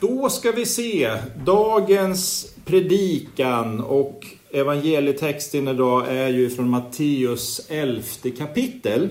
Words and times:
Då 0.00 0.30
ska 0.30 0.52
vi 0.52 0.66
se 0.66 1.16
dagens 1.44 2.52
predikan 2.64 3.80
och 3.80 4.26
evangelietexten 4.50 5.68
idag 5.68 6.08
är 6.08 6.28
ju 6.28 6.50
från 6.50 6.70
Matteus 6.70 7.66
11 7.68 8.02
kapitel. 8.38 9.08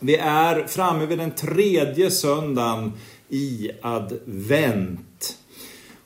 Vi 0.00 0.16
är 0.16 0.66
framme 0.66 1.06
vid 1.06 1.18
den 1.18 1.30
tredje 1.30 2.10
söndagen 2.10 2.92
i 3.28 3.70
advent. 3.82 5.38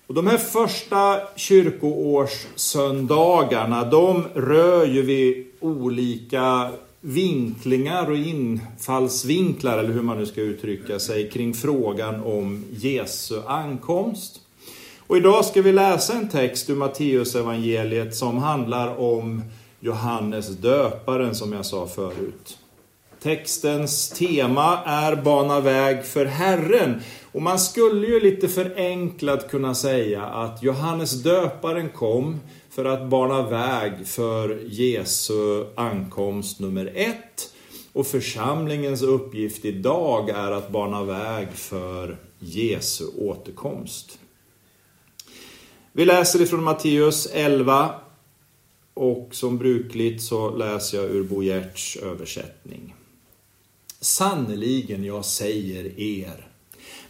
Och 0.07 0.15
de 0.15 0.27
här 0.27 0.39
första 0.39 1.21
kyrkoårssöndagarna, 1.37 3.85
de 3.85 4.25
rör 4.35 4.87
ju 4.87 5.03
vid 5.03 5.47
olika 5.61 6.71
vinklingar 7.07 8.11
och 8.11 8.17
infallsvinklar, 8.17 9.79
eller 9.79 9.93
hur 9.93 10.03
man 10.03 10.19
nu 10.19 10.27
ska 10.27 10.41
uttrycka 10.41 10.99
sig, 10.99 11.31
kring 11.31 11.55
frågan 11.55 12.23
om 12.23 12.65
Jesu 12.71 13.41
ankomst. 13.47 14.41
Och 15.07 15.17
idag 15.17 15.45
ska 15.45 15.63
vi 15.63 15.73
läsa 15.73 16.13
en 16.13 16.29
text 16.29 16.71
ur 16.71 16.77
Matteusevangeliet 16.77 18.17
som 18.17 18.39
handlar 18.39 19.01
om 19.01 19.43
Johannes 19.81 20.49
döparen, 20.49 21.35
som 21.35 21.53
jag 21.53 21.67
sa 21.67 21.87
förut. 21.87 22.59
Textens 23.23 24.09
tema 24.11 24.79
är 24.85 25.17
Bana 25.17 25.61
väg 25.61 26.05
för 26.05 26.27
Herren. 26.27 27.01
Och 27.33 27.43
man 27.43 27.59
skulle 27.59 28.07
ju 28.07 28.21
lite 28.21 28.49
förenklat 28.49 29.51
kunna 29.51 29.75
säga 29.75 30.23
att 30.23 30.63
Johannes 30.63 31.23
döparen 31.23 31.89
kom 31.89 32.41
för 32.77 32.85
att 32.85 33.09
bana 33.09 33.43
väg 33.43 34.07
för 34.07 34.63
Jesu 34.69 35.65
ankomst 35.77 36.61
nummer 36.61 36.93
ett. 36.95 37.55
Och 37.93 38.07
församlingens 38.07 39.03
uppgift 39.03 39.65
idag 39.65 40.31
är 40.31 40.51
att 40.51 40.71
bana 40.71 41.05
väg 41.05 41.49
för 41.53 42.17
Jesu 42.39 43.05
återkomst. 43.19 44.19
Vi 45.93 46.05
läser 46.05 46.43
ifrån 46.43 46.65
Matteus 46.65 47.29
11 47.33 47.95
och 48.95 49.29
som 49.33 49.59
brukligt 49.59 50.23
så 50.23 50.57
läser 50.57 50.99
jag 50.99 51.11
ur 51.11 51.23
Bo 51.23 51.43
Gerts 51.43 51.97
översättning. 51.97 52.95
Sannerligen, 54.01 55.05
jag 55.05 55.25
säger 55.25 56.01
er, 56.01 56.49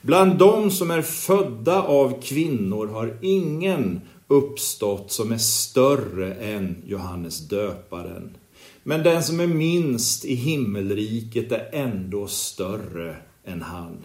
bland 0.02 0.38
dem 0.38 0.70
som 0.70 0.90
är 0.90 1.02
födda 1.02 1.82
av 1.82 2.22
kvinnor 2.22 2.86
har 2.86 3.18
ingen 3.22 4.00
uppstått 4.28 5.12
som 5.12 5.32
är 5.32 5.38
större 5.38 6.34
än 6.34 6.82
Johannes 6.86 7.48
döparen. 7.48 8.36
Men 8.82 9.02
den 9.02 9.22
som 9.22 9.40
är 9.40 9.46
minst 9.46 10.24
i 10.24 10.34
himmelriket 10.34 11.52
är 11.52 11.68
ändå 11.72 12.26
större 12.26 13.16
än 13.44 13.62
han. 13.62 13.96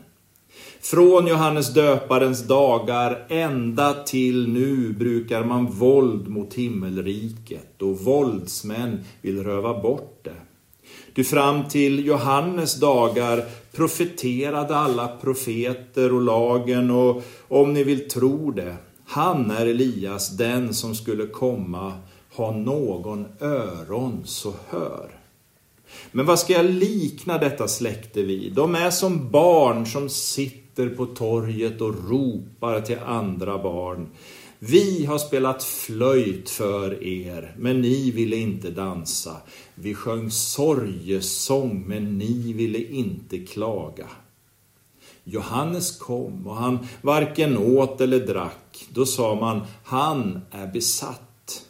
Från 0.81 1.27
Johannes 1.27 1.73
döparens 1.73 2.47
dagar 2.47 3.25
ända 3.29 3.93
till 3.93 4.47
nu 4.47 4.93
brukar 4.93 5.43
man 5.43 5.65
våld 5.65 6.27
mot 6.27 6.53
himmelriket 6.53 7.81
och 7.81 7.99
våldsmän 7.99 9.03
vill 9.21 9.43
röva 9.43 9.81
bort 9.81 10.19
det. 10.23 10.35
Du 11.13 11.23
fram 11.23 11.67
till 11.67 12.05
Johannes 12.05 12.79
dagar 12.79 13.45
profeterade 13.71 14.75
alla 14.75 15.07
profeter 15.07 16.13
och 16.13 16.21
lagen 16.21 16.91
och 16.91 17.23
om 17.47 17.73
ni 17.73 17.83
vill 17.83 18.09
tro 18.09 18.51
det, 18.51 18.75
han 19.11 19.51
är 19.51 19.65
Elias, 19.65 20.29
den 20.29 20.73
som 20.73 20.95
skulle 20.95 21.27
komma, 21.27 21.93
ha 22.33 22.51
någon 22.51 23.25
öron 23.39 24.21
så 24.25 24.53
hör. 24.69 25.09
Men 26.11 26.25
vad 26.25 26.39
ska 26.39 26.53
jag 26.53 26.65
likna 26.65 27.37
detta 27.37 27.67
släkte 27.67 28.21
vid? 28.21 28.53
De 28.53 28.75
är 28.75 28.89
som 28.89 29.29
barn 29.31 29.85
som 29.85 30.09
sitter 30.09 30.89
på 30.89 31.05
torget 31.05 31.81
och 31.81 32.09
ropar 32.09 32.81
till 32.81 32.99
andra 32.99 33.57
barn. 33.57 34.07
Vi 34.59 35.05
har 35.05 35.17
spelat 35.17 35.63
flöjt 35.63 36.49
för 36.49 37.03
er, 37.03 37.55
men 37.57 37.81
ni 37.81 38.11
ville 38.11 38.35
inte 38.35 38.71
dansa. 38.71 39.37
Vi 39.75 39.93
sjöng 39.93 40.31
sorgesång, 40.31 41.83
men 41.87 42.17
ni 42.17 42.53
ville 42.53 42.79
inte 42.79 43.37
klaga. 43.37 44.07
Johannes 45.23 45.97
kom 45.97 46.47
och 46.47 46.55
han 46.55 46.79
varken 47.01 47.57
åt 47.57 48.01
eller 48.01 48.19
drack. 48.19 48.87
Då 48.89 49.05
sa 49.05 49.35
man, 49.35 49.61
han 49.83 50.41
är 50.51 50.67
besatt. 50.67 51.65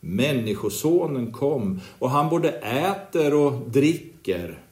Människosonen 0.00 1.32
kom 1.32 1.80
och 1.98 2.10
han 2.10 2.28
både 2.28 2.50
äter 2.50 3.34
och 3.34 3.70
dricker. 3.70 4.62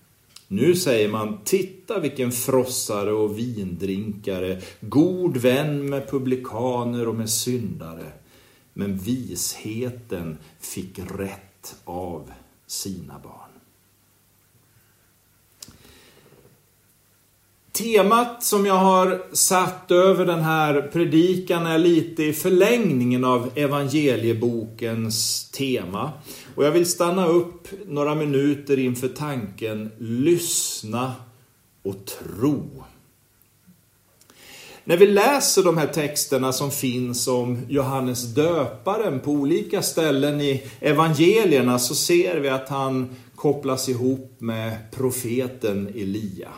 Nu 0.48 0.74
säger 0.74 1.08
man, 1.08 1.38
titta 1.44 2.00
vilken 2.00 2.32
frossare 2.32 3.12
och 3.12 3.38
vindrinkare, 3.38 4.60
god 4.80 5.36
vän 5.36 5.90
med 5.90 6.10
publikaner 6.10 7.08
och 7.08 7.14
med 7.14 7.30
syndare. 7.30 8.12
Men 8.72 8.98
visheten 8.98 10.38
fick 10.60 10.98
rätt 10.98 11.76
av 11.84 12.30
sina 12.66 13.18
barn. 13.18 13.57
Temat 17.72 18.42
som 18.44 18.66
jag 18.66 18.74
har 18.74 19.22
satt 19.32 19.90
över 19.90 20.26
den 20.26 20.40
här 20.40 20.90
predikan 20.92 21.66
är 21.66 21.78
lite 21.78 22.24
i 22.24 22.32
förlängningen 22.32 23.24
av 23.24 23.50
evangeliebokens 23.54 25.50
tema. 25.50 26.12
Och 26.54 26.64
jag 26.64 26.70
vill 26.70 26.86
stanna 26.86 27.26
upp 27.26 27.68
några 27.86 28.14
minuter 28.14 28.78
inför 28.78 29.08
tanken 29.08 29.90
lyssna 29.98 31.12
och 31.82 31.96
tro. 32.04 32.84
När 34.84 34.96
vi 34.96 35.06
läser 35.06 35.62
de 35.62 35.78
här 35.78 35.86
texterna 35.86 36.52
som 36.52 36.70
finns 36.70 37.28
om 37.28 37.58
Johannes 37.68 38.22
döparen 38.34 39.20
på 39.20 39.30
olika 39.30 39.82
ställen 39.82 40.40
i 40.40 40.62
evangelierna 40.80 41.78
så 41.78 41.94
ser 41.94 42.36
vi 42.40 42.48
att 42.48 42.68
han 42.68 43.16
kopplas 43.34 43.88
ihop 43.88 44.36
med 44.38 44.76
profeten 44.90 45.88
Elia. 45.88 46.48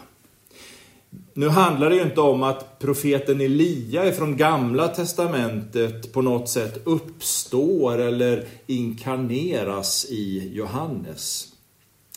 Nu 1.41 1.49
handlar 1.49 1.91
det 1.91 1.97
ju 1.97 2.03
inte 2.03 2.21
om 2.21 2.43
att 2.43 2.79
profeten 2.79 3.41
Elia 3.41 4.13
från 4.13 4.37
gamla 4.37 4.89
testamentet 4.89 6.13
på 6.13 6.23
något 6.23 6.49
sätt 6.49 6.81
uppstår 6.85 7.99
eller 7.99 8.47
inkarneras 8.67 10.07
i 10.11 10.51
Johannes. 10.55 11.49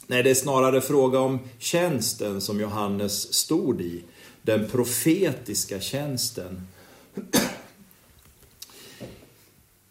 Nej, 0.08 0.24
det 0.24 0.30
är 0.30 0.36
snarare 0.36 0.82
fråga 0.82 1.20
om 1.20 1.40
tjänsten 1.60 2.42
som 2.42 2.60
Johannes 2.60 3.34
stod 3.34 3.82
i, 3.82 4.04
den 4.42 4.70
profetiska 4.70 5.80
tjänsten. 5.80 6.68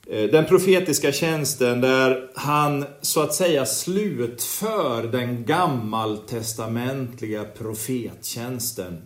Eh, 0.06 0.30
den 0.30 0.44
profetiska 0.44 1.12
tjänsten 1.12 1.80
där 1.80 2.30
han 2.34 2.84
så 3.02 3.20
att 3.20 3.34
säga 3.34 3.66
slutför 3.66 5.02
den 5.02 5.44
gammaltestamentliga 5.44 7.44
profettjänsten. 7.44 9.02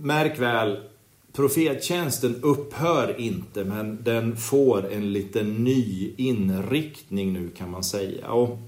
Märk 0.00 0.38
väl, 0.38 0.76
profettjänsten 1.32 2.36
upphör 2.42 3.20
inte 3.20 3.64
men 3.64 3.98
den 4.02 4.36
får 4.36 4.92
en 4.92 5.12
liten 5.12 5.64
ny 5.64 6.14
inriktning 6.16 7.32
nu 7.32 7.48
kan 7.48 7.70
man 7.70 7.84
säga. 7.84 8.30
Och 8.30 8.58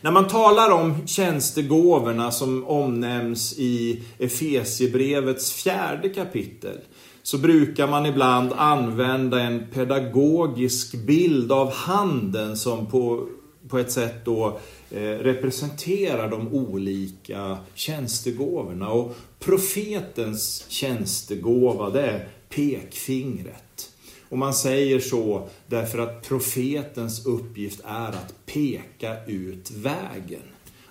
när 0.00 0.10
man 0.10 0.28
talar 0.28 0.70
om 0.70 1.06
tjänstegåvorna 1.06 2.30
som 2.30 2.64
omnämns 2.66 3.58
i 3.58 4.02
Efesiebrevets 4.18 5.52
fjärde 5.52 6.08
kapitel 6.08 6.78
så 7.22 7.38
brukar 7.38 7.86
man 7.86 8.06
ibland 8.06 8.52
använda 8.52 9.40
en 9.40 9.66
pedagogisk 9.72 11.06
bild 11.06 11.52
av 11.52 11.72
handen 11.72 12.56
som 12.56 12.86
på, 12.86 13.28
på 13.68 13.78
ett 13.78 13.92
sätt 13.92 14.24
då 14.24 14.46
eh, 14.46 14.54
Eh, 14.90 14.98
representerar 15.00 16.30
de 16.30 16.48
olika 16.48 17.58
tjänstegåvorna. 17.74 18.90
Och 18.90 19.16
profetens 19.38 20.64
tjänstegåva, 20.68 21.90
det 21.90 22.02
är 22.02 22.28
pekfingret. 22.48 23.90
Och 24.28 24.38
man 24.38 24.54
säger 24.54 25.00
så 25.00 25.48
därför 25.66 25.98
att 25.98 26.28
profetens 26.28 27.26
uppgift 27.26 27.80
är 27.84 28.08
att 28.08 28.34
peka 28.46 29.24
ut 29.26 29.70
vägen. 29.70 30.42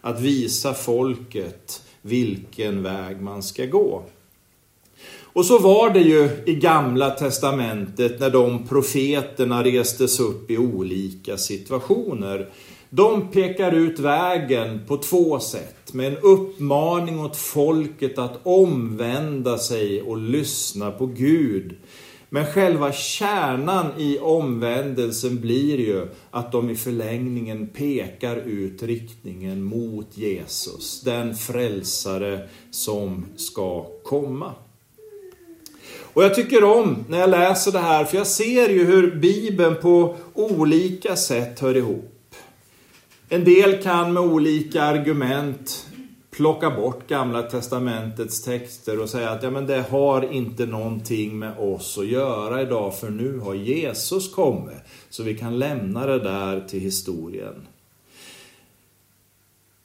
Att 0.01 0.21
visa 0.21 0.73
folket 0.73 1.81
vilken 2.01 2.83
väg 2.83 3.21
man 3.21 3.43
ska 3.43 3.65
gå. 3.65 4.03
Och 5.35 5.45
så 5.45 5.59
var 5.59 5.89
det 5.89 5.99
ju 5.99 6.29
i 6.45 6.55
gamla 6.55 7.09
testamentet 7.09 8.19
när 8.19 8.29
de 8.29 8.67
profeterna 8.67 9.63
restes 9.63 10.19
upp 10.19 10.51
i 10.51 10.57
olika 10.57 11.37
situationer. 11.37 12.49
De 12.89 13.27
pekar 13.31 13.71
ut 13.71 13.99
vägen 13.99 14.81
på 14.87 14.97
två 14.97 15.39
sätt. 15.39 15.93
Med 15.93 16.07
en 16.07 16.17
uppmaning 16.17 17.19
åt 17.19 17.37
folket 17.37 18.17
att 18.17 18.39
omvända 18.43 19.57
sig 19.57 20.01
och 20.01 20.17
lyssna 20.17 20.91
på 20.91 21.05
Gud. 21.05 21.75
Men 22.29 22.45
själva 22.45 22.91
kärnan 22.91 23.85
i 23.97 24.19
omvändelsen 24.19 25.41
blir 25.41 25.79
ju 25.79 26.07
att 26.31 26.51
de 26.51 26.69
i 26.69 26.75
förlängningen 26.75 27.67
pekar 27.67 28.35
ut 28.35 28.83
riktningen 28.83 29.63
mot 29.63 30.17
Jesus, 30.17 31.01
den 31.01 31.35
frälsare 31.35 32.47
som 32.71 33.25
ska 33.35 33.85
komma. 34.03 34.53
Och 36.15 36.23
jag 36.23 36.35
tycker 36.35 36.63
om 36.63 37.05
när 37.07 37.19
jag 37.19 37.29
läser 37.29 37.71
det 37.71 37.79
här, 37.79 38.05
för 38.05 38.17
jag 38.17 38.27
ser 38.27 38.69
ju 38.69 38.85
hur 38.85 39.15
Bibeln 39.15 39.75
på 39.81 40.15
olika 40.33 41.15
sätt 41.15 41.59
hör 41.59 41.77
ihop. 41.77 42.14
En 43.29 43.43
del 43.43 43.81
kan 43.81 44.13
med 44.13 44.23
olika 44.23 44.83
argument 44.83 45.87
plocka 46.31 46.71
bort 46.71 47.07
Gamla 47.07 47.41
Testamentets 47.41 48.43
texter 48.43 49.01
och 49.01 49.09
säga 49.09 49.29
att 49.29 49.43
ja, 49.43 49.49
men 49.49 49.65
det 49.67 49.81
har 49.89 50.33
inte 50.33 50.65
någonting 50.65 51.39
med 51.39 51.57
oss 51.57 51.97
att 51.97 52.07
göra 52.07 52.61
idag 52.61 52.99
för 52.99 53.09
nu 53.09 53.39
har 53.39 53.53
Jesus 53.53 54.33
kommit. 54.33 54.77
Så 55.09 55.23
vi 55.23 55.37
kan 55.37 55.59
lämna 55.59 56.05
det 56.05 56.19
där 56.19 56.61
till 56.67 56.79
historien. 56.79 57.67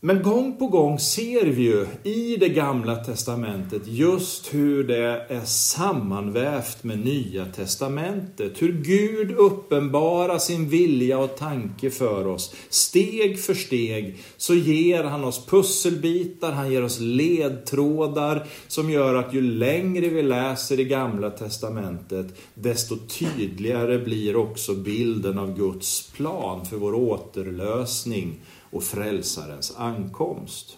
Men 0.02 0.22
gång 0.22 0.56
på 0.58 0.66
gång 0.66 0.98
ser 0.98 1.46
vi 1.46 1.62
ju 1.62 1.86
i 2.04 2.36
det 2.36 2.48
gamla 2.48 2.96
testamentet 2.96 3.82
just 3.86 4.54
hur 4.54 4.84
det 4.84 5.26
är 5.28 5.44
sammanvävt 5.44 6.84
med 6.84 6.98
nya 6.98 7.44
testamentet. 7.44 8.62
Hur 8.62 8.72
Gud 8.72 9.30
uppenbarar 9.30 10.38
sin 10.38 10.68
vilja 10.68 11.18
och 11.18 11.36
tanke 11.36 11.90
för 11.90 12.26
oss. 12.26 12.54
Steg 12.68 13.40
för 13.40 13.54
steg 13.54 14.18
så 14.36 14.54
ger 14.54 15.04
han 15.04 15.24
oss 15.24 15.46
pusselbitar, 15.46 16.52
han 16.52 16.72
ger 16.72 16.84
oss 16.84 17.00
ledtrådar 17.00 18.46
som 18.68 18.90
gör 18.90 19.14
att 19.14 19.34
ju 19.34 19.40
längre 19.40 20.08
vi 20.08 20.22
läser 20.22 20.80
i 20.80 20.84
gamla 20.84 21.30
testamentet 21.30 22.26
desto 22.54 22.96
tydligare 22.96 23.98
blir 23.98 24.36
också 24.36 24.74
bilden 24.74 25.38
av 25.38 25.56
Guds 25.56 26.12
plan 26.12 26.66
för 26.66 26.76
vår 26.76 26.94
återlösning 26.94 28.40
och 28.70 28.82
frälsarens 28.82 29.74
ankomst. 29.76 30.76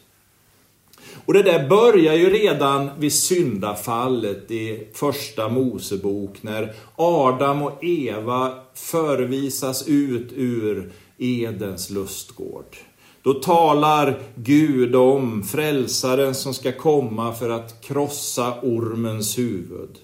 Och 1.25 1.35
det 1.35 1.43
där 1.43 1.69
börjar 1.69 2.15
ju 2.15 2.31
redan 2.31 2.91
vid 2.99 3.13
syndafallet 3.13 4.51
i 4.51 4.89
första 4.95 5.49
Mosebok 5.49 6.43
när 6.43 6.75
Adam 6.97 7.63
och 7.63 7.85
Eva 7.85 8.55
förvisas 8.75 9.89
ut 9.89 10.33
ur 10.33 10.93
Edens 11.19 11.91
lustgård. 11.91 12.77
Då 13.23 13.35
talar 13.35 14.19
Gud 14.35 14.95
om 14.95 15.43
frälsaren 15.43 16.35
som 16.35 16.55
ska 16.55 16.73
komma 16.73 17.35
för 17.35 17.51
att 17.51 17.81
krossa 17.81 18.55
ormens 18.63 19.39
huvud. 19.39 19.99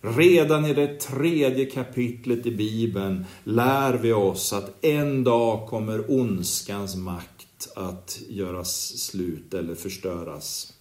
Redan 0.00 0.66
i 0.66 0.74
det 0.74 1.00
tredje 1.00 1.66
kapitlet 1.66 2.46
i 2.46 2.50
Bibeln 2.50 3.24
lär 3.44 3.92
vi 3.94 4.12
oss 4.12 4.52
att 4.52 4.84
en 4.84 5.24
dag 5.24 5.68
kommer 5.68 6.10
ondskans 6.10 6.96
makt 6.96 7.68
att 7.74 8.20
göras 8.28 8.98
slut 8.98 9.54
eller 9.54 9.74
förstöras. 9.74 10.72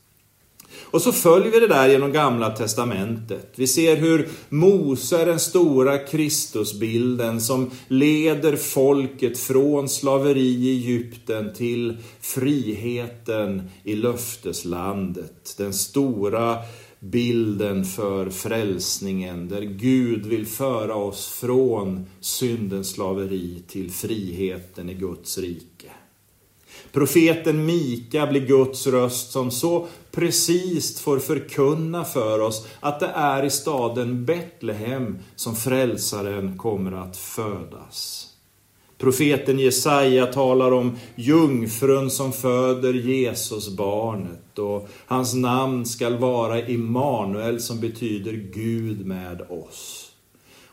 Och 0.81 1.01
så 1.01 1.11
följer 1.11 1.51
vi 1.51 1.59
det 1.59 1.67
där 1.67 1.89
genom 1.89 2.11
Gamla 2.11 2.49
Testamentet. 2.49 3.53
Vi 3.55 3.67
ser 3.67 3.95
hur 3.95 4.29
Mose 4.49 5.21
är 5.21 5.25
den 5.25 5.39
stora 5.39 5.97
Kristusbilden 5.97 7.41
som 7.41 7.71
leder 7.87 8.55
folket 8.55 9.39
från 9.39 9.89
slaveri 9.89 10.47
i 10.47 10.69
Egypten 10.69 11.53
till 11.53 11.97
friheten 12.21 13.69
i 13.83 13.95
löfteslandet. 13.95 15.55
Den 15.57 15.73
stora 15.73 16.57
bilden 16.99 17.85
för 17.85 18.29
frälsningen, 18.29 19.47
där 19.47 19.61
Gud 19.61 20.25
vill 20.25 20.45
föra 20.45 20.95
oss 20.95 21.27
från 21.27 22.05
syndens 22.19 22.89
slaveri 22.89 23.63
till 23.67 23.91
friheten 23.91 24.89
i 24.89 24.93
Guds 24.93 25.37
rike. 25.37 25.91
Profeten 26.91 27.65
Mika 27.65 28.27
blir 28.27 28.47
Guds 28.47 28.87
röst 28.87 29.31
som 29.31 29.51
så 29.51 29.87
precis 30.11 30.99
får 30.99 31.19
förkunna 31.19 32.03
för 32.03 32.39
oss 32.39 32.67
att 32.79 32.99
det 32.99 33.07
är 33.07 33.45
i 33.45 33.49
staden 33.49 34.25
Betlehem 34.25 35.17
som 35.35 35.55
frälsaren 35.55 36.57
kommer 36.57 36.91
att 36.91 37.17
födas. 37.17 38.27
Profeten 38.97 39.59
Jesaja 39.59 40.25
talar 40.25 40.71
om 40.71 40.97
jungfrun 41.15 42.11
som 42.11 42.33
föder 42.33 42.93
Jesus 42.93 43.69
barnet 43.69 44.59
och 44.59 44.89
hans 45.05 45.33
namn 45.33 45.85
skall 45.85 46.17
vara 46.17 46.67
Immanuel 46.67 47.59
som 47.59 47.79
betyder 47.79 48.33
Gud 48.53 49.05
med 49.05 49.41
oss. 49.41 50.11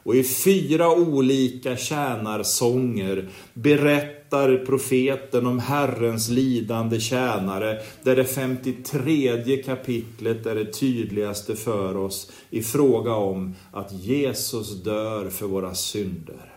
Och 0.05 0.15
i 0.15 0.25
fyra 0.25 0.91
olika 0.91 1.77
tjänarsånger 1.77 3.29
berättar 3.55 4.65
profeten 4.67 5.47
om 5.47 5.59
Herrens 5.59 6.29
lidande 6.29 7.01
tjänare, 7.01 7.79
där 8.03 8.17
det 8.17 8.25
53 8.25 9.63
kapitlet 9.63 10.47
är 10.47 10.55
det 10.55 10.73
tydligaste 10.73 11.57
för 11.57 11.97
oss 11.97 12.33
i 12.51 12.63
fråga 12.63 13.15
om 13.15 13.55
att 13.73 13.93
Jesus 13.93 14.83
dör 14.83 15.31
för 15.31 15.47
våra 15.47 15.75
synder. 15.75 16.54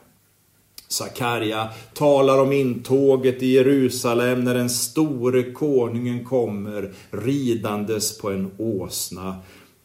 Sakarja 0.88 1.70
talar 1.94 2.42
om 2.42 2.52
intåget 2.52 3.44
i 3.44 3.48
Jerusalem 3.48 4.44
när 4.44 4.54
den 4.54 4.70
store 4.70 5.44
konungen 5.44 6.26
kommer 6.26 6.94
ridandes 7.12 8.18
på 8.18 8.30
en 8.32 8.52
åsna. 8.58 9.36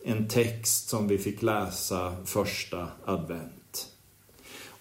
En 0.05 0.29
text 0.29 0.89
som 0.89 1.09
vi 1.09 1.19
fick 1.19 1.43
läsa 1.43 2.13
första 2.25 2.87
advent. 3.05 3.87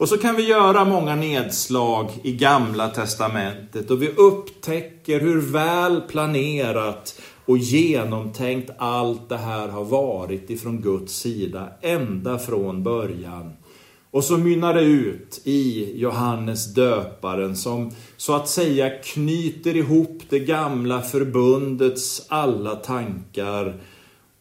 Och 0.01 0.09
så 0.09 0.17
kan 0.17 0.35
vi 0.35 0.43
göra 0.43 0.85
många 0.85 1.15
nedslag 1.15 2.09
i 2.23 2.31
Gamla 2.31 2.89
Testamentet 2.89 3.91
och 3.91 4.01
vi 4.01 4.07
upptäcker 4.07 5.19
hur 5.19 5.41
väl 5.41 6.01
planerat 6.01 7.21
och 7.45 7.57
genomtänkt 7.57 8.71
allt 8.77 9.29
det 9.29 9.37
här 9.37 9.67
har 9.67 9.83
varit 9.83 10.49
ifrån 10.49 10.81
Guds 10.81 11.13
sida 11.13 11.69
ända 11.81 12.39
från 12.39 12.83
början 12.83 13.53
och 14.11 14.23
så 14.23 14.37
mynnar 14.37 14.73
det 14.73 14.81
ut 14.81 15.41
i 15.43 15.91
Johannes 15.99 16.73
döparen 16.73 17.55
som 17.55 17.91
så 18.17 18.35
att 18.35 18.49
säga 18.49 18.89
knyter 18.89 19.75
ihop 19.75 20.21
det 20.29 20.39
gamla 20.39 21.01
förbundets 21.01 22.25
alla 22.27 22.75
tankar 22.75 23.81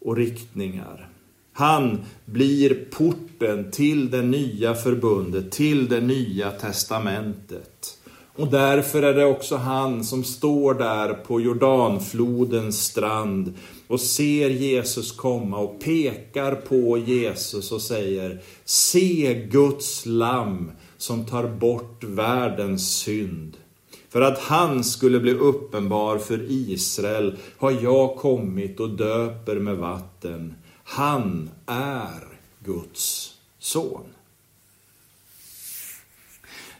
och 0.01 0.17
riktningar. 0.17 1.09
Han 1.53 2.01
blir 2.25 2.75
porten 2.91 3.71
till 3.71 4.11
det 4.11 4.23
nya 4.23 4.75
förbundet, 4.75 5.53
till 5.53 5.89
det 5.89 6.01
nya 6.01 6.51
testamentet. 6.51 8.00
Och 8.37 8.49
därför 8.49 9.03
är 9.03 9.15
det 9.15 9.25
också 9.25 9.57
han 9.57 10.05
som 10.05 10.25
står 10.25 10.75
där 10.75 11.15
på 11.15 11.41
Jordanflodens 11.41 12.85
strand 12.85 13.55
och 13.89 14.01
ser 14.01 14.51
Jesus 14.51 15.13
komma 15.13 15.59
och 15.59 15.81
pekar 15.81 16.55
på 16.55 16.99
Jesus 16.99 17.73
och 17.73 17.83
säger 17.83 18.43
Se 18.65 19.35
Guds 19.51 20.07
lam 20.07 20.71
som 20.99 21.25
tar 21.25 21.49
bort 21.49 22.05
världens 22.05 22.99
synd. 22.99 23.57
För 24.09 24.21
att 24.21 24.39
han 24.39 24.85
skulle 24.85 25.21
bli 25.21 25.33
uppenbar 25.33 26.19
för 26.19 26.47
Israel 26.49 27.37
har 27.59 27.71
jag 27.83 28.17
kommit 28.17 28.81
och 28.81 28.91
döper 28.91 29.57
med 29.57 29.77
vatten. 29.77 30.55
Han 30.85 31.51
är 31.67 32.39
Guds 32.65 33.35
son. 33.59 34.05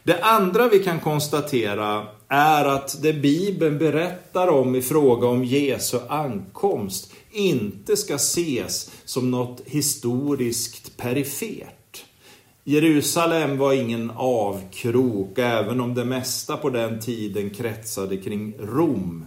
Det 0.03 0.21
andra 0.21 0.67
vi 0.67 0.79
kan 0.79 0.99
konstatera 0.99 2.07
är 2.27 2.65
att 2.65 3.01
det 3.01 3.13
Bibeln 3.13 3.77
berättar 3.77 4.47
om 4.47 4.75
i 4.75 4.81
fråga 4.81 5.27
om 5.27 5.45
Jesu 5.45 5.97
ankomst 6.09 7.13
inte 7.31 7.97
ska 7.97 8.15
ses 8.15 8.91
som 9.05 9.31
något 9.31 9.61
historiskt 9.65 10.97
perifert. 10.97 12.05
Jerusalem 12.63 13.57
var 13.57 13.73
ingen 13.73 14.11
avkrok, 14.15 15.37
även 15.37 15.81
om 15.81 15.93
det 15.93 16.05
mesta 16.05 16.57
på 16.57 16.69
den 16.69 16.99
tiden 16.99 17.49
kretsade 17.49 18.17
kring 18.17 18.53
Rom. 18.59 19.25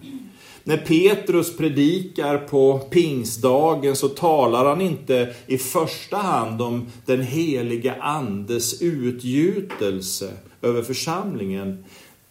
När 0.65 0.77
Petrus 0.77 1.57
predikar 1.57 2.39
på 2.39 2.79
pingsdagen 2.79 3.97
så 3.97 4.09
talar 4.09 4.65
han 4.65 4.81
inte 4.81 5.35
i 5.47 5.59
första 5.59 6.17
hand 6.17 6.63
om 6.63 6.87
den 7.07 7.23
helige 7.23 7.95
Andes 8.01 8.83
utgjutelse 8.83 10.33
över 10.65 10.83
församlingen. 10.83 11.85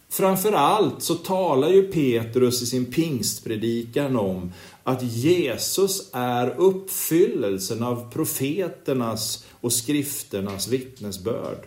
Framför 0.08 0.52
allt 0.52 1.02
så 1.02 1.14
talar 1.14 1.68
ju 1.68 1.82
Petrus 1.82 2.62
i 2.62 2.66
sin 2.66 2.84
pingstpredikan 2.84 4.16
om 4.16 4.52
att 4.82 5.02
Jesus 5.02 6.10
är 6.12 6.54
uppfyllelsen 6.56 7.82
av 7.82 8.12
profeternas 8.12 9.44
och 9.60 9.72
skrifternas 9.72 10.68
vittnesbörd. 10.68 11.66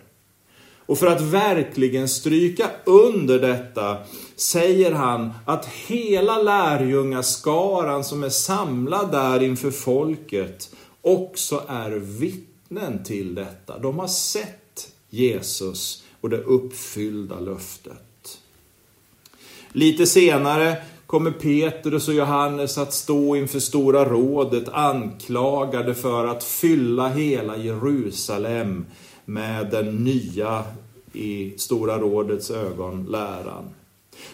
Och 0.87 0.97
för 0.97 1.07
att 1.07 1.21
verkligen 1.21 2.07
stryka 2.09 2.69
under 2.85 3.39
detta 3.39 3.97
säger 4.35 4.91
han 4.91 5.33
att 5.45 5.65
hela 5.65 6.41
lärjungaskaran 6.41 8.03
som 8.03 8.23
är 8.23 8.29
samlad 8.29 9.11
där 9.11 9.43
inför 9.43 9.71
folket 9.71 10.69
också 11.01 11.63
är 11.67 11.91
vittnen 11.91 13.03
till 13.03 13.35
detta. 13.35 13.79
De 13.79 13.99
har 13.99 14.07
sett 14.07 14.91
Jesus 15.09 16.03
och 16.27 16.31
det 16.31 16.43
uppfyllda 16.43 17.39
löftet. 17.39 18.39
Lite 19.71 20.05
senare 20.05 20.77
kommer 21.05 21.31
Petrus 21.31 22.07
och 22.07 22.13
Johannes 22.13 22.77
att 22.77 22.93
stå 22.93 23.35
inför 23.35 23.59
Stora 23.59 24.05
rådet 24.05 24.69
anklagade 24.69 25.95
för 25.95 26.27
att 26.27 26.43
fylla 26.43 27.09
hela 27.09 27.57
Jerusalem 27.57 28.85
med 29.25 29.71
den 29.71 29.95
nya, 30.03 30.63
i 31.13 31.53
Stora 31.57 31.97
rådets 31.97 32.51
ögon, 32.51 33.05
läran. 33.09 33.69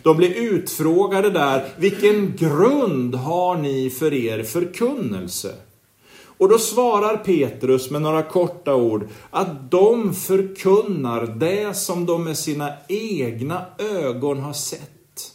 De 0.02 0.18
blir 0.18 0.34
utfrågade 0.36 1.30
där, 1.30 1.68
vilken 1.78 2.36
grund 2.36 3.16
har 3.16 3.58
ni 3.58 3.90
för 3.90 4.14
er 4.14 4.44
förkunnelse? 4.44 5.56
Och 6.44 6.50
då 6.50 6.58
svarar 6.58 7.18
Petrus 7.18 7.90
med 7.90 8.02
några 8.02 8.24
korta 8.24 8.76
ord 8.76 9.08
att 9.32 9.72
de 9.72 10.14
förkunnar 10.14 11.26
det 11.26 11.78
som 11.78 12.06
de 12.06 12.24
med 12.24 12.38
sina 12.38 12.74
egna 12.88 13.66
ögon 13.78 14.40
har 14.40 14.54
sett 14.54 15.32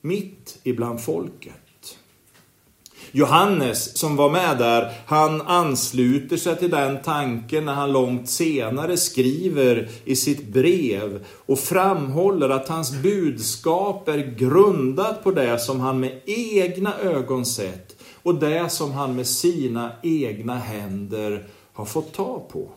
mitt 0.00 0.58
ibland 0.62 1.00
folket. 1.00 1.96
Johannes 3.12 3.98
som 3.98 4.16
var 4.16 4.30
med 4.30 4.58
där, 4.58 4.92
han 5.06 5.40
ansluter 5.40 6.36
sig 6.36 6.56
till 6.56 6.70
den 6.70 7.02
tanken 7.02 7.64
när 7.64 7.74
han 7.74 7.92
långt 7.92 8.30
senare 8.30 8.96
skriver 8.96 9.88
i 10.04 10.16
sitt 10.16 10.48
brev 10.48 11.24
och 11.46 11.58
framhåller 11.58 12.48
att 12.48 12.68
hans 12.68 13.02
budskap 13.02 14.08
är 14.08 14.34
grundat 14.38 15.24
på 15.24 15.30
det 15.30 15.58
som 15.58 15.80
han 15.80 16.00
med 16.00 16.20
egna 16.26 16.98
ögon 16.98 17.46
sett 17.46 17.99
och 18.22 18.34
det 18.34 18.72
som 18.72 18.92
han 18.92 19.16
med 19.16 19.26
sina 19.26 19.92
egna 20.02 20.54
händer 20.54 21.44
har 21.72 21.84
fått 21.84 22.12
ta 22.12 22.46
på. 22.52 22.68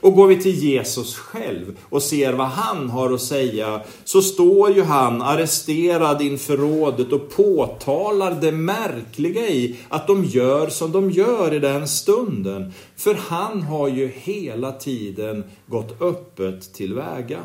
Och 0.00 0.14
går 0.14 0.26
vi 0.26 0.42
till 0.42 0.54
Jesus 0.54 1.16
själv 1.16 1.78
och 1.88 2.02
ser 2.02 2.32
vad 2.32 2.46
han 2.46 2.90
har 2.90 3.12
att 3.12 3.20
säga, 3.20 3.82
så 4.04 4.22
står 4.22 4.72
ju 4.72 4.82
han 4.82 5.22
arresterad 5.22 6.22
inför 6.22 6.56
rådet 6.56 7.12
och 7.12 7.36
påtalar 7.36 8.40
det 8.40 8.52
märkliga 8.52 9.48
i 9.48 9.76
att 9.88 10.06
de 10.06 10.24
gör 10.24 10.68
som 10.68 10.92
de 10.92 11.10
gör 11.10 11.54
i 11.54 11.58
den 11.58 11.88
stunden. 11.88 12.72
För 12.96 13.14
han 13.14 13.62
har 13.62 13.88
ju 13.88 14.08
hela 14.08 14.72
tiden 14.72 15.44
gått 15.66 16.02
öppet 16.02 16.74
tillväga. 16.74 17.40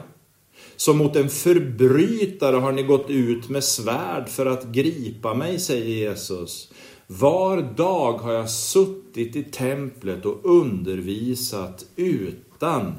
Som 0.76 0.98
mot 0.98 1.16
en 1.16 1.30
förbrytare 1.30 2.56
har 2.56 2.72
ni 2.72 2.84
gått 2.84 3.10
ut 3.10 3.50
med 3.50 3.64
svärd 3.64 4.30
för 4.30 4.46
att 4.46 4.66
gripa 4.66 5.34
mig, 5.34 5.60
säger 5.60 6.10
Jesus. 6.10 6.72
Var 7.08 7.62
dag 7.62 8.14
har 8.14 8.34
jag 8.34 8.50
suttit 8.50 9.36
i 9.36 9.44
templet 9.44 10.26
och 10.26 10.40
undervisat 10.44 11.86
utan 11.96 12.94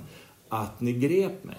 att 0.49 0.81
ni 0.81 0.93
grep 0.93 1.45
mig. 1.45 1.57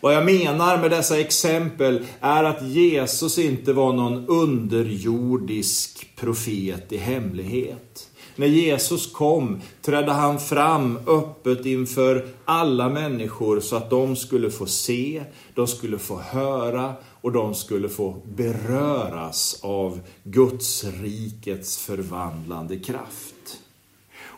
Vad 0.00 0.14
jag 0.14 0.24
menar 0.24 0.78
med 0.78 0.90
dessa 0.90 1.20
exempel 1.20 2.06
är 2.20 2.44
att 2.44 2.62
Jesus 2.68 3.38
inte 3.38 3.72
var 3.72 3.92
någon 3.92 4.26
underjordisk 4.28 6.16
profet 6.16 6.92
i 6.92 6.96
hemlighet. 6.96 8.08
När 8.36 8.46
Jesus 8.46 9.12
kom 9.12 9.60
trädde 9.82 10.12
han 10.12 10.40
fram 10.40 10.98
öppet 11.06 11.66
inför 11.66 12.28
alla 12.44 12.88
människor 12.88 13.60
så 13.60 13.76
att 13.76 13.90
de 13.90 14.16
skulle 14.16 14.50
få 14.50 14.66
se, 14.66 15.22
de 15.54 15.66
skulle 15.66 15.98
få 15.98 16.18
höra 16.18 16.94
och 17.20 17.32
de 17.32 17.54
skulle 17.54 17.88
få 17.88 18.22
beröras 18.36 19.60
av 19.62 20.00
Guds 20.24 20.84
rikets 20.84 21.78
förvandlande 21.78 22.78
kraft. 22.78 23.31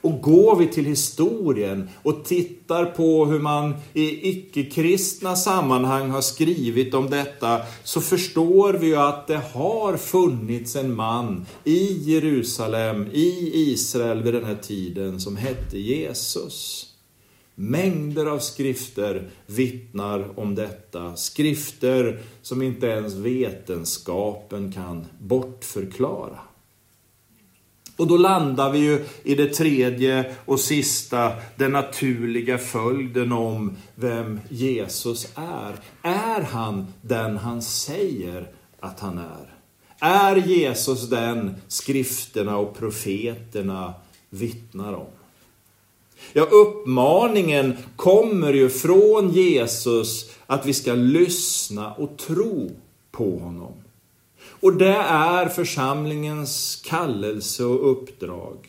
Och 0.04 0.20
går 0.20 0.56
vi 0.56 0.66
till 0.66 0.84
historien 0.84 1.88
och 2.02 2.24
tittar 2.24 2.84
på 2.84 3.26
hur 3.26 3.38
man 3.38 3.74
i 3.92 4.28
icke-kristna 4.28 5.36
sammanhang 5.36 6.10
har 6.10 6.20
skrivit 6.20 6.94
om 6.94 7.10
detta, 7.10 7.60
så 7.84 8.00
förstår 8.00 8.72
vi 8.72 8.86
ju 8.86 8.96
att 8.96 9.26
det 9.26 9.40
har 9.52 9.96
funnits 9.96 10.76
en 10.76 10.94
man 10.94 11.46
i 11.64 12.12
Jerusalem, 12.12 13.06
i 13.12 13.50
Israel 13.54 14.22
vid 14.22 14.34
den 14.34 14.44
här 14.44 14.58
tiden, 14.62 15.20
som 15.20 15.36
hette 15.36 15.78
Jesus. 15.78 16.86
Mängder 17.54 18.26
av 18.26 18.38
skrifter 18.38 19.30
vittnar 19.46 20.38
om 20.40 20.54
detta. 20.54 21.16
Skrifter 21.16 22.20
som 22.42 22.62
inte 22.62 22.86
ens 22.86 23.14
vetenskapen 23.14 24.72
kan 24.72 25.06
bortförklara. 25.18 26.38
Och 27.96 28.06
då 28.06 28.16
landar 28.16 28.70
vi 28.70 28.78
ju 28.78 29.04
i 29.22 29.34
det 29.34 29.46
tredje 29.46 30.34
och 30.44 30.60
sista, 30.60 31.32
den 31.56 31.72
naturliga 31.72 32.58
följden 32.58 33.32
om 33.32 33.76
vem 33.94 34.40
Jesus 34.48 35.28
är. 35.34 35.74
Är 36.02 36.40
han 36.40 36.86
den 37.00 37.36
han 37.36 37.62
säger 37.62 38.50
att 38.80 39.00
han 39.00 39.18
är? 39.18 39.54
Är 40.00 40.36
Jesus 40.36 41.08
den 41.08 41.54
skrifterna 41.68 42.56
och 42.56 42.78
profeterna 42.78 43.94
vittnar 44.30 44.92
om? 44.92 45.06
Ja, 46.32 46.42
uppmaningen 46.42 47.76
kommer 47.96 48.52
ju 48.52 48.70
från 48.70 49.30
Jesus 49.30 50.30
att 50.46 50.66
vi 50.66 50.74
ska 50.74 50.94
lyssna 50.94 51.94
och 51.94 52.16
tro 52.16 52.70
på 53.10 53.38
honom. 53.38 53.72
Och 54.64 54.72
det 54.72 54.96
är 55.08 55.48
församlingens 55.48 56.82
kallelse 56.84 57.64
och 57.64 57.90
uppdrag. 57.90 58.68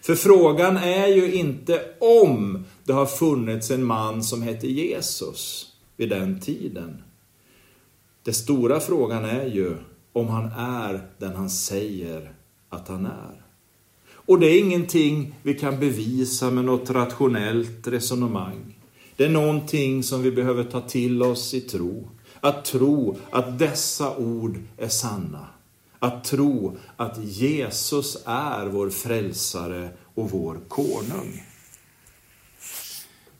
För 0.00 0.14
frågan 0.14 0.76
är 0.76 1.06
ju 1.06 1.34
inte 1.34 1.84
om 2.00 2.64
det 2.84 2.92
har 2.92 3.06
funnits 3.06 3.70
en 3.70 3.84
man 3.84 4.24
som 4.24 4.42
hette 4.42 4.66
Jesus 4.66 5.66
vid 5.96 6.08
den 6.08 6.40
tiden. 6.40 7.02
Den 8.22 8.34
stora 8.34 8.80
frågan 8.80 9.24
är 9.24 9.46
ju 9.46 9.76
om 10.12 10.28
han 10.28 10.46
är 10.56 11.08
den 11.18 11.36
han 11.36 11.50
säger 11.50 12.32
att 12.68 12.88
han 12.88 13.06
är. 13.06 13.42
Och 14.14 14.40
det 14.40 14.46
är 14.46 14.60
ingenting 14.60 15.34
vi 15.42 15.54
kan 15.54 15.80
bevisa 15.80 16.50
med 16.50 16.64
något 16.64 16.90
rationellt 16.90 17.88
resonemang. 17.88 18.78
Det 19.16 19.24
är 19.24 19.30
någonting 19.30 20.02
som 20.02 20.22
vi 20.22 20.32
behöver 20.32 20.64
ta 20.64 20.80
till 20.80 21.22
oss 21.22 21.54
i 21.54 21.60
tro. 21.60 22.08
Att 22.44 22.64
tro 22.64 23.16
att 23.30 23.58
dessa 23.58 24.16
ord 24.16 24.58
är 24.78 24.88
sanna. 24.88 25.46
Att 25.98 26.24
tro 26.24 26.76
att 26.96 27.18
Jesus 27.24 28.18
är 28.24 28.66
vår 28.66 28.90
frälsare 28.90 29.88
och 30.14 30.30
vår 30.30 30.60
konung. 30.68 31.42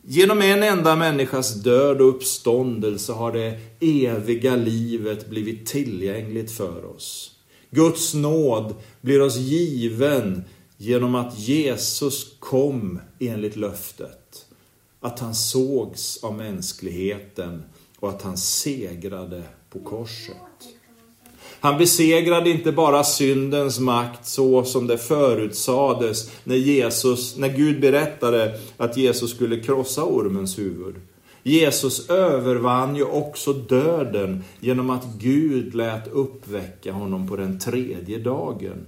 Genom 0.03 0.43
en 0.43 0.63
enda 0.63 0.97
människas 0.97 1.55
död 1.55 2.01
och 2.01 2.09
uppståndelse 2.09 3.13
har 3.13 3.33
det 3.33 3.61
eviga 3.81 4.57
livet 4.57 5.31
blivit 5.31 5.67
tillgängligt 5.67 6.51
för 6.51 6.85
oss. 6.85 7.31
Guds 7.71 8.15
nåd 8.15 8.75
blir 9.01 9.23
oss 9.23 9.37
given 9.37 10.45
genom 10.77 11.15
att 11.15 11.39
Jesus 11.39 12.37
kom 12.39 13.01
enligt 13.21 13.57
löftet. 13.57 14.47
Att 15.01 15.19
han 15.19 15.35
sågs 15.35 16.25
av 16.25 16.35
mänskligheten 16.35 17.63
och 18.05 18.11
att 18.11 18.23
han 18.23 18.37
segrade 18.37 19.43
på 19.71 19.79
korset. 19.79 20.37
Han 21.61 21.79
besegrade 21.79 22.51
inte 22.51 22.73
bara 22.73 23.05
syndens 23.05 23.79
makt 23.79 24.27
så 24.27 24.65
som 24.65 24.87
det 24.87 24.99
förutsades 24.99 26.31
när, 26.45 26.57
Jesus, 26.57 27.37
när 27.37 27.49
Gud 27.49 27.81
berättade 27.81 28.59
att 28.77 28.97
Jesus 28.97 29.31
skulle 29.31 29.61
krossa 29.61 30.05
ormens 30.05 30.59
huvud. 30.59 30.95
Jesus 31.43 32.11
övervann 32.11 32.97
ju 32.97 33.05
också 33.05 33.53
döden 33.53 34.45
genom 34.61 34.91
att 34.91 35.05
Gud 35.19 35.75
lät 35.75 36.09
uppväcka 36.13 36.93
honom 36.93 37.29
på 37.29 37.37
den 37.37 37.59
tredje 37.59 38.19
dagen. 38.19 38.87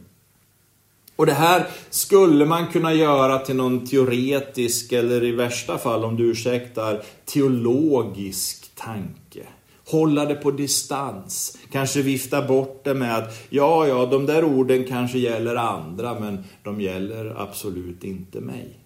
Och 1.17 1.27
det 1.27 1.33
här 1.33 1.67
skulle 1.91 2.45
man 2.45 2.67
kunna 2.67 2.95
göra 2.95 3.39
till 3.39 3.57
någon 3.57 3.87
teoretisk, 3.87 4.93
eller 4.93 5.25
i 5.25 5.33
värsta 5.33 5.79
fall, 5.79 6.05
om 6.05 6.17
du 6.17 6.31
ursäktar, 6.31 7.03
teologisk 7.25 8.66
tanke. 8.87 9.47
Hålla 9.87 10.25
det 10.25 10.35
på 10.35 10.51
distans, 10.51 11.59
kanske 11.71 12.03
vifta 12.03 12.49
bort 12.49 12.85
det 12.85 12.95
med 12.95 13.17
att 13.19 13.47
ja, 13.51 13.87
ja, 13.87 14.07
de 14.07 14.27
där 14.27 14.45
orden 14.45 14.85
kanske 14.85 15.19
gäller 15.19 15.57
andra, 15.57 16.21
men 16.21 16.45
de 16.63 16.81
gäller 16.81 17.41
absolut 17.43 18.05
inte 18.05 18.41
mig. 18.41 18.79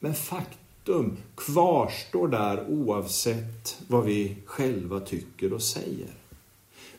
Men 0.00 0.14
faktum 0.14 1.16
kvarstår 1.36 2.28
där 2.28 2.64
oavsett 2.68 3.82
vad 3.88 4.04
vi 4.04 4.36
själva 4.44 5.00
tycker 5.00 5.52
och 5.52 5.62
säger. 5.62 6.10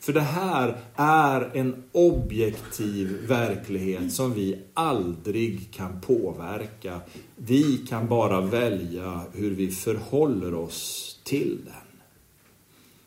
För 0.06 0.14
det 0.14 0.22
här 0.22 0.78
är 0.96 1.50
en 1.54 1.84
objektiv 1.92 3.28
verklighet 3.28 4.14
som 4.14 4.34
vi 4.34 4.58
aldrig 4.74 5.74
kan 5.74 6.02
påverka. 6.02 7.00
Vi 7.36 7.78
kan 7.90 8.08
bara 8.08 8.42
välja 8.42 9.22
hur 9.34 9.52
vi 9.52 9.72
förhåller 9.72 10.54
oss 10.54 11.20
till 11.24 11.60
den. 11.66 12.00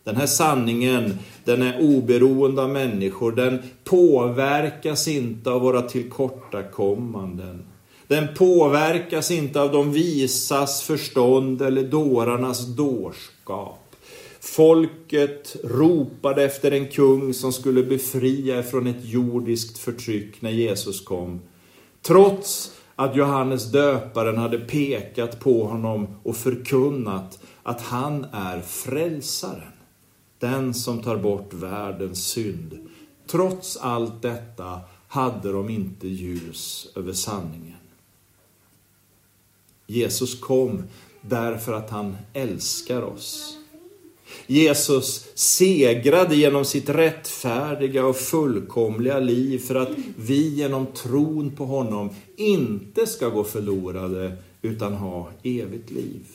Den 0.05 0.17
här 0.17 0.27
sanningen, 0.27 1.19
den 1.45 1.63
är 1.63 1.81
oberoende 1.81 2.63
av 2.63 2.71
människor. 2.71 3.33
Den 3.33 3.63
påverkas 3.85 5.09
inte 5.09 5.51
av 5.51 5.61
våra 5.61 5.83
tillkortakommanden. 5.83 7.65
Den 8.07 8.35
påverkas 8.35 9.31
inte 9.31 9.61
av 9.61 9.73
de 9.73 9.93
visas 9.93 10.83
förstånd 10.83 11.63
eller 11.63 11.83
dårarnas 11.83 12.67
dårskap. 12.67 13.88
Folket 14.41 15.57
ropade 15.65 16.45
efter 16.45 16.71
en 16.71 16.89
kung 16.89 17.35
som 17.35 17.53
skulle 17.53 17.83
befria 17.83 18.63
från 18.63 18.87
ett 18.87 19.05
jordiskt 19.05 19.79
förtryck 19.79 20.43
när 20.43 20.51
Jesus 20.51 21.01
kom. 21.01 21.41
Trots 22.03 22.73
att 22.97 23.17
Johannes 23.17 23.73
döparen 23.73 24.39
hade 24.39 24.59
pekat 24.59 25.41
på 25.41 25.65
honom 25.65 26.07
och 26.23 26.37
förkunnat 26.37 27.39
att 27.63 27.81
han 27.81 28.27
är 28.33 28.61
frälsaren, 28.61 29.73
den 30.39 30.75
som 30.75 31.03
tar 31.03 31.17
bort 31.17 31.53
världens 31.53 32.25
synd. 32.25 32.89
Trots 33.27 33.77
allt 33.77 34.23
detta 34.23 34.81
hade 35.09 35.53
de 35.53 35.71
inte 35.71 36.09
ljus 36.09 36.93
över 36.97 37.13
sanningen. 37.13 37.75
Jesus 39.87 40.41
kom 40.41 40.83
därför 41.21 41.73
att 41.73 41.91
han 41.91 42.17
älskar 42.33 43.03
oss. 43.03 43.59
Jesus 44.47 45.27
segrade 45.35 46.37
genom 46.37 46.65
sitt 46.65 46.89
rättfärdiga 46.89 48.07
och 48.07 48.17
fullkomliga 48.17 49.19
liv 49.19 49.59
för 49.59 49.75
att 49.75 49.91
vi 50.17 50.49
genom 50.49 50.87
tron 50.87 51.51
på 51.51 51.65
honom 51.65 52.11
inte 52.37 53.07
ska 53.07 53.29
gå 53.29 53.45
förlorade 53.45 54.37
utan 54.63 54.95
ha 54.95 55.31
evigt 55.43 55.91
liv. 55.91 56.27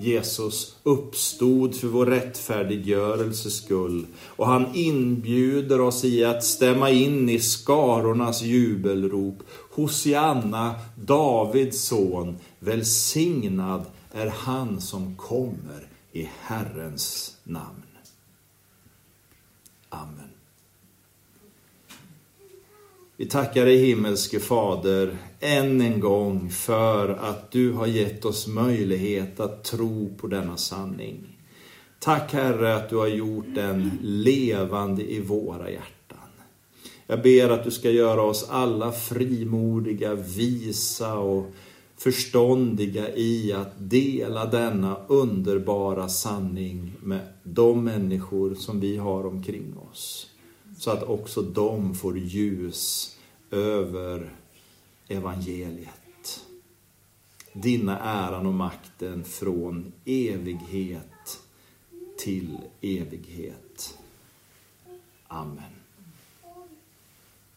Jesus 0.00 0.76
uppstod 0.82 1.74
för 1.74 1.88
vår 1.88 2.06
rättfärdiggörelses 2.06 3.54
skull 3.54 4.06
och 4.16 4.46
han 4.46 4.66
inbjuder 4.74 5.80
oss 5.80 6.04
i 6.04 6.24
att 6.24 6.44
stämma 6.44 6.90
in 6.90 7.28
i 7.28 7.38
skarornas 7.38 8.42
jubelrop. 8.42 9.38
Hosianna, 9.70 10.74
Davids 10.94 11.80
son, 11.80 12.36
välsignad 12.58 13.84
är 14.12 14.26
han 14.26 14.80
som 14.80 15.16
kommer 15.16 15.87
i 16.12 16.28
Herrens 16.40 17.36
namn. 17.44 17.82
Amen. 19.88 20.30
Vi 23.16 23.26
tackar 23.26 23.64
dig 23.64 23.76
himmelske 23.76 24.40
Fader 24.40 25.16
än 25.40 25.80
en 25.80 26.00
gång 26.00 26.50
för 26.50 27.08
att 27.08 27.50
du 27.50 27.72
har 27.72 27.86
gett 27.86 28.24
oss 28.24 28.46
möjlighet 28.46 29.40
att 29.40 29.64
tro 29.64 30.14
på 30.16 30.26
denna 30.26 30.56
sanning. 30.56 31.38
Tack 31.98 32.32
Herre 32.32 32.76
att 32.76 32.90
du 32.90 32.96
har 32.96 33.06
gjort 33.06 33.54
den 33.54 33.98
levande 34.02 35.12
i 35.12 35.20
våra 35.20 35.70
hjärtan. 35.70 36.28
Jag 37.06 37.22
ber 37.22 37.48
att 37.48 37.64
du 37.64 37.70
ska 37.70 37.90
göra 37.90 38.22
oss 38.22 38.46
alla 38.50 38.92
frimodiga, 38.92 40.14
visa 40.14 41.14
och 41.14 41.52
förståndiga 41.98 43.14
i 43.14 43.52
att 43.52 43.72
dela 43.78 44.46
denna 44.46 44.96
underbara 45.06 46.08
sanning 46.08 46.92
med 47.02 47.28
de 47.42 47.84
människor 47.84 48.54
som 48.54 48.80
vi 48.80 48.96
har 48.96 49.26
omkring 49.26 49.78
oss. 49.90 50.30
Så 50.78 50.90
att 50.90 51.02
också 51.02 51.42
de 51.42 51.94
får 51.94 52.18
ljus 52.18 53.16
över 53.50 54.32
evangeliet. 55.08 56.44
Dina 57.52 57.98
äran 57.98 58.46
och 58.46 58.54
makten 58.54 59.24
från 59.24 59.92
evighet 60.04 61.40
till 62.18 62.58
evighet. 62.80 63.98
Amen. 65.26 65.77